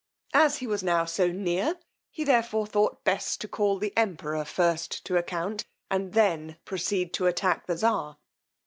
[0.33, 1.77] As he was now so near,
[2.09, 7.27] he therefore thought best to call the emperor first to account, and then proceed to
[7.27, 8.17] attack the czar.